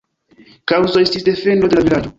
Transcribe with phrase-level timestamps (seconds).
[0.71, 2.09] Kaŭzo estis defendo de la vilaĝo.